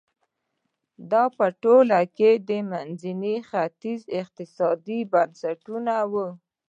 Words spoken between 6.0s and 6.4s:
وو.